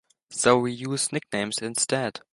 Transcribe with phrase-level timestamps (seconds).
[0.31, 2.21] So we use nicknames instead.